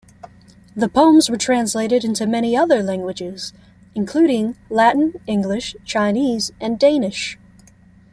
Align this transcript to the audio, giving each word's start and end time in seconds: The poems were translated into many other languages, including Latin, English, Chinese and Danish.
The 0.75 0.89
poems 0.89 1.29
were 1.29 1.37
translated 1.37 2.03
into 2.03 2.25
many 2.25 2.57
other 2.57 2.81
languages, 2.81 3.53
including 3.93 4.57
Latin, 4.67 5.13
English, 5.27 5.75
Chinese 5.85 6.51
and 6.59 6.79
Danish. 6.79 7.37